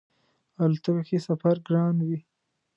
[0.61, 2.17] الوتکه کی سفر ګران وی